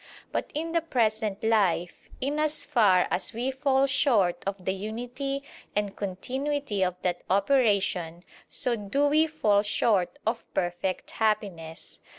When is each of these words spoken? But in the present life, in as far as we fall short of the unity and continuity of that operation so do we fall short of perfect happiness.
But 0.31 0.49
in 0.55 0.71
the 0.71 0.81
present 0.81 1.43
life, 1.43 2.09
in 2.19 2.39
as 2.39 2.63
far 2.63 3.07
as 3.11 3.33
we 3.33 3.51
fall 3.51 3.85
short 3.85 4.41
of 4.47 4.65
the 4.65 4.73
unity 4.73 5.43
and 5.75 5.95
continuity 5.95 6.81
of 6.81 6.99
that 7.03 7.21
operation 7.29 8.23
so 8.49 8.75
do 8.75 9.05
we 9.05 9.27
fall 9.27 9.61
short 9.61 10.17
of 10.25 10.51
perfect 10.55 11.11
happiness. 11.11 12.01